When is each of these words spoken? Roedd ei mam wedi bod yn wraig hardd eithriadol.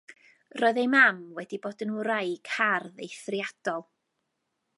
Roedd 0.61 0.79
ei 0.83 0.87
mam 0.93 1.19
wedi 1.35 1.59
bod 1.67 1.85
yn 1.87 1.93
wraig 1.99 2.53
hardd 2.57 3.05
eithriadol. 3.09 3.87